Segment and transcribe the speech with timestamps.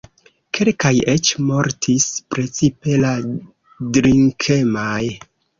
[0.57, 2.07] Kelkaj eĉ mortis,
[2.37, 3.13] precipe la
[3.99, 5.01] drinkemaj.